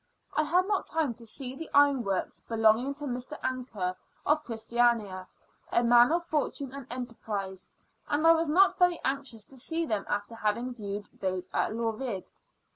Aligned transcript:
I 0.33 0.41
had 0.41 0.67
not 0.67 0.87
time 0.87 1.13
to 1.13 1.27
see 1.27 1.55
the 1.55 1.69
iron 1.75 2.03
works, 2.03 2.39
belonging 2.39 2.95
to 2.95 3.05
Mr. 3.05 3.37
Anker, 3.43 3.95
of 4.25 4.43
Christiania, 4.43 5.27
a 5.71 5.83
man 5.83 6.11
of 6.11 6.23
fortune 6.23 6.73
and 6.73 6.87
enterprise; 6.89 7.69
and 8.09 8.25
I 8.25 8.31
was 8.31 8.49
not 8.49 8.79
very 8.79 8.99
anxious 9.05 9.43
to 9.43 9.57
see 9.57 9.85
them 9.85 10.07
after 10.09 10.33
having 10.33 10.73
viewed 10.73 11.07
those 11.19 11.47
at 11.53 11.73
Laurvig. 11.75 12.25